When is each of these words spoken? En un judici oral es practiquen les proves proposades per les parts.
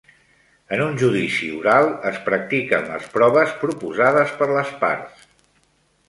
En 0.75 0.79
un 0.83 0.95
judici 1.01 1.49
oral 1.57 1.89
es 2.11 2.17
practiquen 2.29 2.89
les 2.93 3.05
proves 3.17 3.53
proposades 3.65 4.33
per 4.41 4.47
les 4.53 4.73
parts. 4.81 5.29